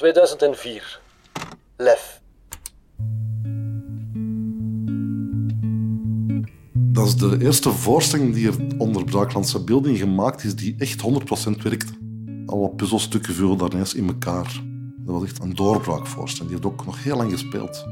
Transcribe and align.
2004. 0.00 1.00
Lef. 1.76 2.20
Dat 6.74 7.06
is 7.06 7.16
de 7.16 7.36
eerste 7.40 7.70
voorstelling 7.70 8.34
die 8.34 8.48
er 8.48 8.54
onder 8.78 9.04
Braaklandse 9.04 9.64
beelding 9.64 9.98
gemaakt 9.98 10.44
is 10.44 10.56
die 10.56 10.74
echt 10.78 11.02
100% 11.02 11.62
werkte. 11.62 11.92
Alle 12.46 12.70
puzzelstukken 12.70 13.34
vullen 13.34 13.58
daar 13.58 13.72
ineens 13.72 13.94
in 13.94 14.06
elkaar. 14.06 14.62
Dat 14.98 15.14
was 15.14 15.24
echt 15.24 15.42
een 15.42 15.54
doorbraakvoorstelling. 15.54 16.54
Die 16.54 16.62
heeft 16.62 16.80
ook 16.80 16.86
nog 16.86 17.02
heel 17.02 17.16
lang 17.16 17.30
gespeeld. 17.30 17.86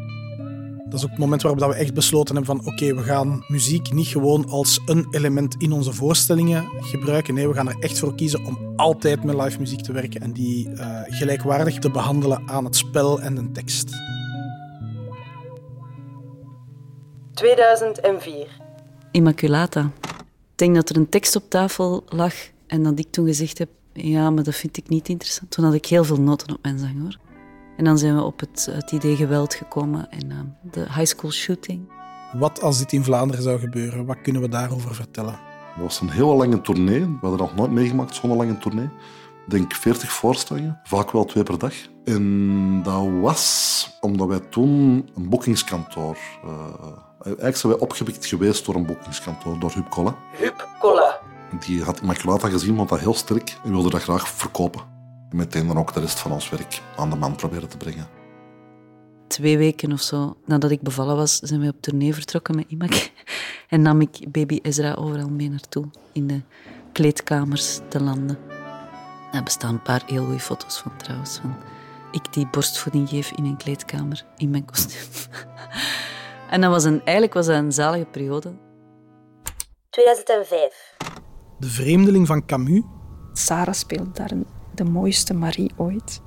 Dat 0.89 0.98
is 0.98 1.05
ook 1.05 1.11
het 1.11 1.18
moment 1.18 1.43
waarop 1.43 1.61
we 1.61 1.75
echt 1.75 1.95
besloten 1.95 2.36
hebben 2.36 2.57
van 2.57 2.73
oké, 2.73 2.95
we 2.95 3.02
gaan 3.02 3.45
muziek 3.48 3.93
niet 3.93 4.07
gewoon 4.07 4.48
als 4.48 4.80
een 4.86 5.07
element 5.11 5.54
in 5.59 5.72
onze 5.72 5.93
voorstellingen 5.93 6.68
gebruiken. 6.80 7.34
Nee, 7.34 7.48
we 7.48 7.54
gaan 7.54 7.68
er 7.68 7.77
echt 7.80 7.98
voor 7.98 8.14
kiezen 8.14 8.45
om 8.46 8.72
altijd 8.77 9.25
met 9.25 9.36
live 9.36 9.59
muziek 9.59 9.80
te 9.80 9.93
werken 9.93 10.21
en 10.21 10.32
die 10.32 10.68
uh, 10.68 11.00
gelijkwaardig 11.04 11.79
te 11.79 11.90
behandelen 11.90 12.49
aan 12.49 12.64
het 12.64 12.77
spel 12.77 13.21
en 13.21 13.35
de 13.35 13.50
tekst. 13.50 13.90
2004. 17.35 18.46
Immaculata. 19.11 19.91
Ik 20.00 20.55
denk 20.55 20.75
dat 20.75 20.89
er 20.89 20.96
een 20.96 21.08
tekst 21.08 21.36
op 21.36 21.50
tafel 21.50 22.05
lag 22.08 22.35
en 22.66 22.82
dat 22.82 22.99
ik 22.99 23.07
toen 23.11 23.27
gezegd 23.27 23.58
heb, 23.58 23.68
ja, 23.93 24.30
maar 24.30 24.44
dat 24.44 24.55
vind 24.55 24.77
ik 24.77 24.89
niet 24.89 25.08
interessant. 25.08 25.50
Toen 25.50 25.64
had 25.64 25.75
ik 25.75 25.86
heel 25.86 26.05
veel 26.05 26.21
noten 26.21 26.55
op 26.55 26.58
mijn 26.63 26.79
zang 26.79 27.00
hoor. 27.00 27.28
En 27.79 27.85
dan 27.85 27.99
zijn 27.99 28.14
we 28.14 28.23
op 28.23 28.41
het, 28.41 28.68
het 28.71 28.93
idee 28.93 29.17
geweld 29.17 29.55
gekomen 29.55 30.11
en 30.11 30.31
uh, 30.31 30.36
de 30.73 30.81
high 30.81 31.05
school 31.05 31.31
shooting. 31.31 31.91
Wat 32.33 32.62
als 32.62 32.78
dit 32.78 32.92
in 32.92 33.05
Vlaanderen 33.05 33.42
zou 33.42 33.59
gebeuren? 33.59 34.06
Wat 34.06 34.20
kunnen 34.23 34.42
we 34.42 34.48
daarover 34.48 34.95
vertellen? 34.95 35.39
Dat 35.75 35.83
was 35.83 36.00
een 36.00 36.11
heel 36.11 36.36
lange 36.36 36.61
tournee. 36.61 37.00
We 37.00 37.19
hadden 37.20 37.39
nog 37.39 37.55
nooit 37.55 37.70
meegemaakt, 37.70 38.14
zo'n 38.14 38.36
lange 38.36 38.59
tournee. 38.59 38.84
Ik 39.45 39.50
denk 39.50 39.75
40 39.75 40.12
voorstellingen, 40.12 40.81
vaak 40.84 41.11
wel 41.11 41.25
twee 41.25 41.42
per 41.42 41.59
dag. 41.59 41.75
En 42.05 42.83
dat 42.83 43.08
was 43.20 43.97
omdat 44.00 44.28
wij 44.28 44.41
toen 44.41 45.08
een 45.14 45.28
boekingskantoor... 45.28 46.19
Uh, 46.45 46.52
eigenlijk 47.24 47.56
zijn 47.56 47.72
wij 47.72 47.80
opgepikt 47.83 48.27
geweest 48.27 48.64
door 48.64 48.74
een 48.74 48.86
boekingskantoor, 48.86 49.58
door 49.58 49.72
Huub 49.72 49.91
Kolle. 49.91 50.14
Huub 50.33 50.69
Kolle. 50.78 51.19
Die 51.67 51.83
had 51.83 52.00
Immaculata 52.00 52.48
gezien, 52.48 52.77
want 52.77 52.89
dat 52.89 52.98
heel 52.98 53.14
sterk, 53.14 53.56
en 53.64 53.70
wilde 53.70 53.91
dat 53.91 54.02
graag 54.02 54.28
verkopen. 54.28 54.97
En 55.30 55.36
meteen 55.36 55.66
dan 55.66 55.78
ook 55.78 55.92
de 55.92 56.00
rest 56.00 56.18
van 56.18 56.32
ons 56.32 56.48
werk 56.48 56.82
aan 56.96 57.10
de 57.10 57.16
man 57.16 57.36
proberen 57.36 57.68
te 57.68 57.76
brengen. 57.76 58.08
Twee 59.28 59.58
weken 59.58 59.92
of 59.92 60.00
zo 60.00 60.36
nadat 60.44 60.70
ik 60.70 60.80
bevallen 60.80 61.16
was, 61.16 61.36
zijn 61.38 61.60
we 61.60 61.68
op 61.68 61.80
tournee 61.80 62.14
vertrokken 62.14 62.56
met 62.56 62.64
Imak. 62.68 62.92
En 63.68 63.82
nam 63.82 64.00
ik 64.00 64.32
baby 64.32 64.58
Ezra 64.62 64.94
overal 64.94 65.28
mee 65.28 65.50
naartoe, 65.50 65.84
in 66.12 66.26
de 66.26 66.40
kleedkamers 66.92 67.80
te 67.88 68.02
landen. 68.02 68.38
Daar 69.32 69.42
bestaan 69.42 69.74
een 69.74 69.82
paar 69.82 70.02
heel 70.06 70.24
goede 70.24 70.40
foto's 70.40 70.78
van 70.78 70.96
trouwens. 70.96 71.38
Van 71.38 71.56
ik 72.12 72.32
die 72.32 72.48
borstvoeding 72.50 73.08
geef 73.08 73.30
in 73.30 73.44
een 73.44 73.56
kleedkamer 73.56 74.24
in 74.36 74.50
mijn 74.50 74.64
kostuum. 74.64 75.32
en 76.50 76.60
dat 76.60 76.70
was 76.70 76.84
een, 76.84 77.04
eigenlijk 77.04 77.34
was 77.34 77.46
dat 77.46 77.56
een 77.56 77.72
zalige 77.72 78.04
periode. 78.04 78.56
2005. 79.90 80.96
De 81.58 81.68
Vreemdeling 81.68 82.26
van 82.26 82.46
Camus. 82.46 82.82
Sarah 83.32 83.74
speelt 83.74 84.16
daar 84.16 84.30
de 84.78 84.84
mooiste 84.84 85.34
Marie 85.34 85.72
ooit. 85.76 86.20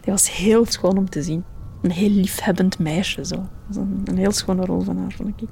Die 0.00 0.12
was 0.12 0.30
heel 0.30 0.66
schoon 0.66 0.98
om 0.98 1.10
te 1.10 1.22
zien. 1.22 1.44
Een 1.82 1.90
heel 1.90 2.10
liefhebbend 2.10 2.78
meisje. 2.78 3.24
Zo. 3.24 3.46
Een, 3.74 4.02
een 4.04 4.16
heel 4.16 4.32
schone 4.32 4.64
rol 4.64 4.80
van 4.80 4.96
haar, 4.98 5.12
vond 5.16 5.42
ik. 5.42 5.48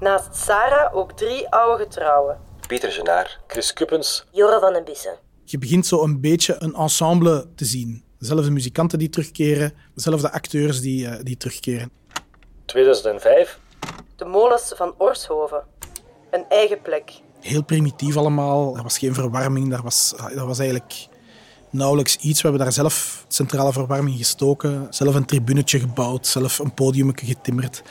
Naast 0.00 0.36
Sarah 0.36 0.96
ook 0.96 1.12
drie 1.12 1.48
oude 1.48 1.82
getrouwen. 1.82 2.38
Pieter 2.68 2.92
Genaar, 2.92 3.40
Chris 3.46 3.72
Kuppens. 3.72 4.26
Jorre 4.30 4.60
van 4.60 4.72
den 4.72 4.84
Bissen. 4.84 5.18
Je 5.44 5.58
begint 5.58 5.86
zo 5.86 6.02
een 6.02 6.20
beetje 6.20 6.56
een 6.58 6.74
ensemble 6.74 7.46
te 7.54 7.64
zien. 7.64 8.04
Dezelfde 8.18 8.50
muzikanten 8.50 8.98
die 8.98 9.08
terugkeren, 9.08 9.72
dezelfde 9.94 10.32
acteurs 10.32 10.80
die, 10.80 11.06
uh, 11.06 11.14
die 11.22 11.36
terugkeren. 11.36 11.90
2005. 12.64 13.60
De 14.16 14.24
molens 14.24 14.72
van 14.76 14.94
Orshoven. 14.98 15.62
Een 16.30 16.44
eigen 16.48 16.82
plek. 16.82 17.12
Heel 17.40 17.64
primitief 17.64 18.16
allemaal. 18.16 18.76
Er 18.76 18.82
was 18.82 18.98
geen 18.98 19.14
verwarming. 19.14 19.70
Daar 19.70 19.82
was, 19.82 20.14
dat 20.34 20.46
was 20.46 20.58
eigenlijk 20.58 21.08
nauwelijks 21.70 22.16
iets. 22.16 22.42
We 22.42 22.48
hebben 22.48 22.64
daar 22.64 22.74
zelf 22.74 23.24
centrale 23.28 23.72
verwarming 23.72 24.16
gestoken. 24.16 24.86
Zelf 24.90 25.14
een 25.14 25.24
tribunetje 25.24 25.80
gebouwd. 25.80 26.26
Zelf 26.26 26.58
een 26.58 26.74
podium 26.74 27.12
getimmerd. 27.14 27.82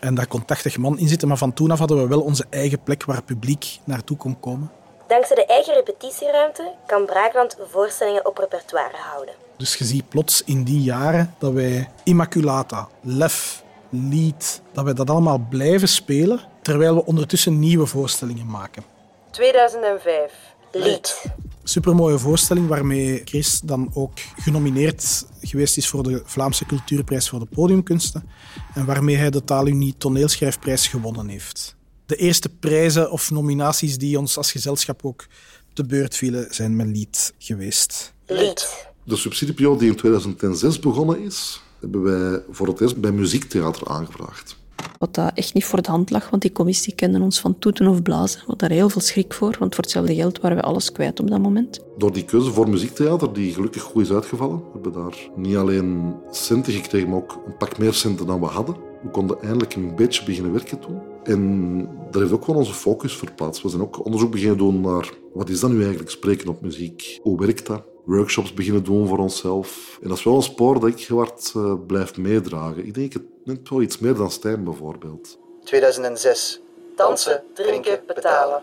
En 0.00 0.14
daar 0.14 0.26
kon 0.26 0.44
80 0.44 0.76
man 0.78 0.98
in 0.98 1.08
zitten. 1.08 1.28
Maar 1.28 1.36
van 1.36 1.52
toen 1.52 1.70
af 1.70 1.78
hadden 1.78 2.02
we 2.02 2.08
wel 2.08 2.20
onze 2.20 2.44
eigen 2.50 2.82
plek 2.82 3.04
waar 3.04 3.16
het 3.16 3.24
publiek 3.24 3.78
naartoe 3.84 4.16
kon 4.16 4.40
komen. 4.40 4.70
Dankzij 5.08 5.36
de 5.36 5.46
eigen 5.46 5.74
repetitieruimte 5.74 6.74
kan 6.86 7.04
Braakland 7.06 7.56
voorstellingen 7.70 8.26
op 8.26 8.38
repertoire 8.38 8.96
houden. 8.96 9.34
Dus 9.56 9.74
je 9.74 9.84
ziet 9.84 10.08
plots 10.08 10.42
in 10.44 10.64
die 10.64 10.82
jaren 10.82 11.34
dat 11.38 11.52
wij 11.52 11.88
Immaculata, 12.04 12.88
Lef, 13.00 13.62
Lied, 13.88 14.62
dat 14.72 14.84
wij 14.84 14.94
dat 14.94 15.10
allemaal 15.10 15.46
blijven 15.50 15.88
spelen, 15.88 16.40
terwijl 16.62 16.94
we 16.94 17.04
ondertussen 17.04 17.58
nieuwe 17.58 17.86
voorstellingen 17.86 18.46
maken. 18.46 18.84
2005. 19.30 20.32
Lied. 20.72 21.22
Supermooie 21.68 22.18
voorstelling 22.18 22.68
waarmee 22.68 23.22
Chris 23.24 23.60
dan 23.64 23.90
ook 23.94 24.18
genomineerd 24.36 25.26
geweest 25.40 25.76
is 25.76 25.88
voor 25.88 26.02
de 26.02 26.22
Vlaamse 26.24 26.66
Cultuurprijs 26.66 27.28
voor 27.28 27.38
de 27.38 27.46
Podiumkunsten 27.46 28.28
en 28.74 28.86
waarmee 28.86 29.16
hij 29.16 29.30
de 29.30 29.44
Taalunie 29.44 29.94
Toneelschrijfprijs 29.98 30.86
gewonnen 30.86 31.28
heeft. 31.28 31.76
De 32.06 32.16
eerste 32.16 32.48
prijzen 32.48 33.10
of 33.10 33.30
nominaties 33.30 33.98
die 33.98 34.18
ons 34.18 34.36
als 34.36 34.52
gezelschap 34.52 35.04
ook 35.04 35.26
te 35.72 35.84
beurt 35.84 36.16
vielen, 36.16 36.54
zijn 36.54 36.76
met 36.76 36.86
Lied 36.86 37.34
geweest. 37.38 38.12
Lied. 38.26 38.86
De 39.04 39.16
subsidieperiode 39.16 39.78
die 39.78 39.88
in 39.88 39.96
2006 39.96 40.78
begonnen 40.78 41.22
is, 41.22 41.62
hebben 41.80 42.02
wij 42.02 42.42
voor 42.50 42.66
het 42.66 42.80
eerst 42.80 43.00
bij 43.00 43.12
muziektheater 43.12 43.88
aangevraagd. 43.88 44.57
Wat 44.98 45.14
dat 45.14 45.30
echt 45.34 45.54
niet 45.54 45.64
voor 45.64 45.82
de 45.82 45.90
hand 45.90 46.10
lag, 46.10 46.30
want 46.30 46.42
die 46.42 46.52
commissie 46.52 46.94
kende 46.94 47.20
ons 47.20 47.40
van 47.40 47.58
toeten 47.58 47.86
of 47.86 48.02
blazen. 48.02 48.40
We 48.40 48.46
hadden 48.46 48.68
daar 48.68 48.78
heel 48.78 48.88
veel 48.88 49.00
schrik 49.00 49.34
voor, 49.34 49.56
want 49.58 49.74
voor 49.74 49.84
hetzelfde 49.84 50.14
geld 50.14 50.40
waren 50.40 50.56
we 50.56 50.62
alles 50.62 50.92
kwijt 50.92 51.20
op 51.20 51.30
dat 51.30 51.40
moment. 51.40 51.80
Door 51.98 52.12
die 52.12 52.24
keuze 52.24 52.50
voor 52.50 52.68
muziektheater, 52.68 53.32
die 53.32 53.52
gelukkig 53.52 53.82
goed 53.82 54.02
is 54.02 54.12
uitgevallen, 54.12 54.62
hebben 54.72 54.92
we 54.92 54.98
daar 54.98 55.28
niet 55.36 55.56
alleen 55.56 56.14
centen 56.30 56.72
gekregen, 56.72 57.08
maar 57.08 57.18
ook 57.18 57.42
een 57.46 57.56
pak 57.56 57.78
meer 57.78 57.94
centen 57.94 58.26
dan 58.26 58.40
we 58.40 58.46
hadden. 58.46 58.76
We 59.02 59.10
konden 59.10 59.42
eindelijk 59.42 59.74
een 59.74 59.96
beetje 59.96 60.24
beginnen 60.24 60.52
werken 60.52 60.78
toen. 60.78 60.98
En 61.22 61.80
daar 62.10 62.20
heeft 62.20 62.34
ook 62.34 62.46
wel 62.46 62.56
onze 62.56 62.74
focus 62.74 63.16
verplaatst. 63.16 63.62
We 63.62 63.68
zijn 63.68 63.82
ook 63.82 64.04
onderzoek 64.04 64.30
beginnen 64.30 64.58
doen 64.58 64.80
naar 64.80 65.10
wat 65.34 65.48
is 65.48 65.60
dat 65.60 65.70
nu 65.70 65.80
eigenlijk 65.80 66.10
spreken 66.10 66.48
op 66.48 66.60
muziek? 66.60 67.18
Hoe 67.22 67.38
werkt 67.38 67.66
dat? 67.66 67.82
Workshops 68.04 68.54
beginnen 68.54 68.84
doen 68.84 69.06
voor 69.06 69.18
onszelf. 69.18 69.98
En 70.02 70.08
dat 70.08 70.18
is 70.18 70.24
wel 70.24 70.36
een 70.36 70.42
spoor 70.42 70.80
dat 70.80 70.88
ik 70.88 71.00
heel 71.00 71.16
hard 71.16 71.52
uh, 71.56 71.74
blijf 71.86 72.16
meedragen. 72.16 72.86
Ik 72.86 72.94
denk 72.94 73.12
het 73.12 73.22
net 73.48 73.68
wel 73.68 73.82
iets 73.82 73.98
meer 73.98 74.14
dan 74.14 74.30
Stijn 74.30 74.64
bijvoorbeeld. 74.64 75.38
2006. 75.64 76.60
Dansen, 76.96 77.42
drinken, 77.54 78.00
betalen. 78.06 78.62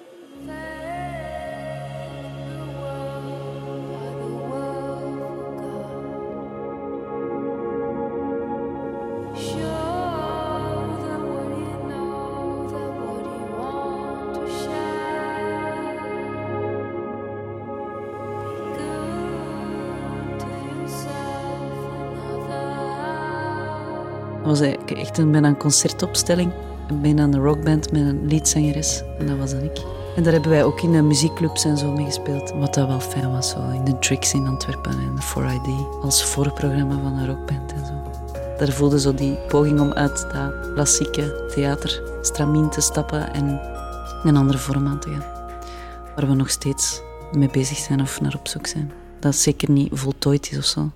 Dat 24.45 24.59
was 24.59 24.73
echt 24.85 25.17
een, 25.17 25.31
bijna 25.31 25.47
een 25.47 25.57
concertopstelling. 25.57 26.51
Bijna 27.01 27.23
een 27.23 27.39
rockband 27.39 27.91
met 27.91 28.01
een 28.01 28.27
liedzangeres. 28.27 29.03
En 29.19 29.27
dat 29.27 29.37
was 29.37 29.51
dan 29.51 29.63
ik. 29.63 29.77
En 30.15 30.23
daar 30.23 30.33
hebben 30.33 30.51
wij 30.51 30.63
ook 30.63 30.81
in 30.81 30.91
de 30.91 31.01
muziekclubs 31.01 31.65
en 31.65 31.77
zo 31.77 31.91
mee 31.91 32.05
gespeeld. 32.05 32.51
Wat 32.51 32.73
dat 32.73 32.87
wel 32.87 32.99
fijn 32.99 33.31
was. 33.31 33.49
Zo. 33.49 33.69
In 33.69 33.83
de 33.83 33.99
Tricks 33.99 34.33
in 34.33 34.47
Antwerpen 34.47 34.91
en 34.91 35.15
de 35.15 35.21
4ID. 35.21 36.01
Als 36.01 36.25
voorprogramma 36.25 36.99
van 37.01 37.17
een 37.17 37.27
rockband 37.27 37.73
en 37.73 37.85
zo. 37.85 37.93
Daar 38.57 38.71
voelde 38.71 38.99
zo 38.99 39.13
die 39.13 39.35
poging 39.47 39.79
om 39.79 39.93
uit 39.93 40.27
dat 40.31 40.73
klassieke 40.73 41.51
theater 41.53 42.01
stramien 42.21 42.69
te 42.69 42.81
stappen 42.81 43.33
en 43.33 43.61
een 44.23 44.37
andere 44.37 44.57
vorm 44.57 44.87
aan 44.87 44.99
te 44.99 45.09
gaan. 45.09 45.53
Waar 46.15 46.27
we 46.27 46.33
nog 46.33 46.49
steeds 46.49 47.01
mee 47.31 47.49
bezig 47.49 47.77
zijn 47.77 48.01
of 48.01 48.21
naar 48.21 48.35
op 48.35 48.47
zoek 48.47 48.67
zijn. 48.67 48.91
Dat 49.19 49.35
zeker 49.35 49.71
niet 49.71 49.89
voltooid 49.93 50.51
is 50.51 50.57
of 50.57 50.65
zo. 50.65 50.89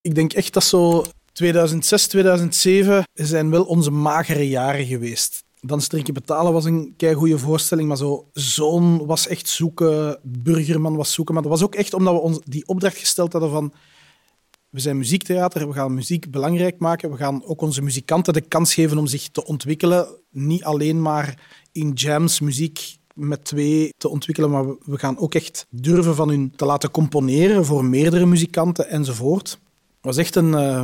Ik 0.00 0.14
denk 0.14 0.32
echt 0.32 0.52
dat 0.52 0.64
zo 0.64 1.04
2006, 1.36 2.06
2007 2.06 3.04
zijn 3.12 3.50
wel 3.50 3.64
onze 3.64 3.90
magere 3.90 4.48
jaren 4.48 4.86
geweest. 4.86 5.44
Dan 5.60 5.78
Drinken 5.78 6.14
Betalen 6.14 6.52
was 6.52 6.64
een 6.64 6.94
goede 7.14 7.38
voorstelling, 7.38 7.88
maar 7.88 7.96
zo 7.96 8.28
Zoon 8.32 9.06
was 9.06 9.28
echt 9.28 9.48
zoeken, 9.48 10.18
Burgerman 10.22 10.96
was 10.96 11.12
zoeken. 11.12 11.34
Maar 11.34 11.42
dat 11.42 11.52
was 11.52 11.62
ook 11.62 11.74
echt 11.74 11.94
omdat 11.94 12.14
we 12.14 12.20
ons 12.20 12.38
die 12.44 12.66
opdracht 12.66 12.96
gesteld 12.96 13.32
hadden 13.32 13.50
van 13.50 13.72
we 14.70 14.80
zijn 14.80 14.96
muziektheater, 14.98 15.68
we 15.68 15.74
gaan 15.74 15.94
muziek 15.94 16.30
belangrijk 16.30 16.78
maken, 16.78 17.10
we 17.10 17.16
gaan 17.16 17.44
ook 17.44 17.60
onze 17.60 17.82
muzikanten 17.82 18.32
de 18.32 18.40
kans 18.40 18.74
geven 18.74 18.98
om 18.98 19.06
zich 19.06 19.28
te 19.28 19.44
ontwikkelen. 19.46 20.06
Niet 20.30 20.64
alleen 20.64 21.02
maar 21.02 21.40
in 21.72 21.90
jams 21.92 22.40
muziek 22.40 22.96
met 23.14 23.44
twee 23.44 23.92
te 23.98 24.08
ontwikkelen, 24.08 24.50
maar 24.50 24.66
we- 24.66 24.76
we 24.84 24.98
gaan 24.98 25.18
ook 25.18 25.34
echt 25.34 25.66
durven 25.70 26.14
van 26.14 26.28
hun 26.28 26.52
te 26.56 26.64
laten 26.64 26.90
componeren 26.90 27.64
voor 27.64 27.84
meerdere 27.84 28.26
muzikanten 28.26 28.88
enzovoort. 28.88 29.50
Het 29.50 29.58
was 30.00 30.16
echt 30.16 30.34
een, 30.36 30.54
eh, 30.54 30.82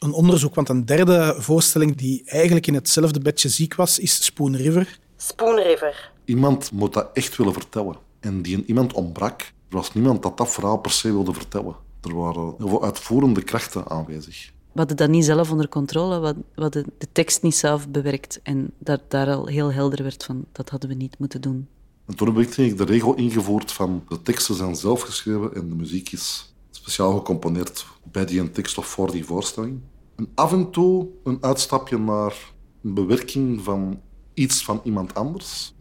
een 0.00 0.12
onderzoek, 0.12 0.54
want 0.54 0.68
een 0.68 0.84
derde 0.84 1.34
voorstelling 1.38 1.96
die 1.96 2.22
eigenlijk 2.24 2.66
in 2.66 2.74
hetzelfde 2.74 3.20
bedje 3.20 3.48
ziek 3.48 3.74
was, 3.74 3.98
is 3.98 4.24
Spoon 4.24 4.56
River. 4.56 4.98
Spoon 5.16 5.56
River. 5.56 6.10
Iemand 6.24 6.72
moet 6.72 6.92
dat 6.92 7.10
echt 7.12 7.36
willen 7.36 7.52
vertellen. 7.52 7.96
En 8.20 8.42
die 8.42 8.64
iemand 8.64 8.92
ontbrak. 8.92 9.40
Er 9.40 9.76
was 9.76 9.94
niemand 9.94 10.22
dat 10.22 10.36
dat 10.36 10.52
verhaal 10.52 10.78
per 10.78 10.90
se 10.90 11.12
wilde 11.12 11.32
vertellen. 11.32 11.74
Er 12.02 12.14
waren 12.14 12.54
heel 12.58 12.68
veel 12.68 12.84
uitvoerende 12.84 13.42
krachten 13.42 13.88
aanwezig. 13.88 14.52
We 14.72 14.78
hadden 14.78 14.96
dat 14.96 15.08
niet 15.08 15.24
zelf 15.24 15.50
onder 15.50 15.68
controle, 15.68 16.20
we 16.20 16.60
hadden- 16.62 16.92
de 16.98 17.08
tekst 17.12 17.42
niet 17.42 17.54
zelf 17.56 17.88
bewerkt. 17.88 18.40
En 18.42 18.70
dat 18.78 19.00
daar 19.08 19.30
al 19.30 19.46
heel 19.46 19.72
helder 19.72 20.02
werd 20.02 20.24
van, 20.24 20.44
dat 20.52 20.68
hadden 20.70 20.88
we 20.88 20.94
niet 20.94 21.18
moeten 21.18 21.40
doen. 21.40 21.68
En 22.06 22.16
toen 22.16 22.36
heb 22.36 22.48
ik 22.58 22.78
de 22.78 22.84
regel 22.84 23.14
ingevoerd 23.14 23.72
van 23.72 24.04
de 24.08 24.22
teksten 24.22 24.54
zijn 24.54 24.76
zelf 24.76 25.00
geschreven 25.00 25.54
en 25.54 25.68
de 25.68 25.74
muziek 25.74 26.12
is 26.12 26.54
speciaal 26.70 27.16
gecomponeerd 27.16 27.86
bij 28.12 28.24
die 28.24 28.40
een 28.40 28.52
tekst 28.52 28.78
of 28.78 28.86
voor 28.86 29.10
die 29.10 29.24
voorstelling. 29.24 29.80
En 30.20 30.28
af 30.34 30.52
en 30.52 30.70
toe 30.70 31.08
een 31.24 31.38
uitstapje 31.40 31.98
naar 31.98 32.52
een 32.82 32.94
bewerking 32.94 33.60
van 33.60 34.00
iets 34.34 34.64
van 34.64 34.80
iemand 34.84 35.14
anders. 35.14 35.74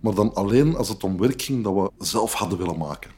Maar 0.00 0.14
dan 0.14 0.34
alleen 0.34 0.76
als 0.76 0.88
het 0.88 1.04
om 1.04 1.18
werk 1.18 1.42
ging 1.42 1.64
dat 1.64 1.74
we 1.74 2.04
zelf 2.04 2.32
hadden 2.32 2.58
willen 2.58 2.78
maken. 2.78 3.10